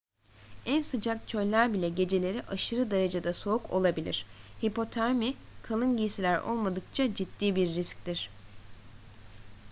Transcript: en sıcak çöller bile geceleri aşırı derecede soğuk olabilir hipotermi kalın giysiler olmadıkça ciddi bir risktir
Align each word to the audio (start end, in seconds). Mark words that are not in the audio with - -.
en 0.65 0.81
sıcak 0.81 1.27
çöller 1.27 1.73
bile 1.73 1.89
geceleri 1.89 2.43
aşırı 2.47 2.91
derecede 2.91 3.33
soğuk 3.33 3.71
olabilir 3.71 4.25
hipotermi 4.65 5.33
kalın 5.63 5.97
giysiler 5.97 6.39
olmadıkça 6.41 7.15
ciddi 7.15 7.55
bir 7.55 7.75
risktir 7.75 8.29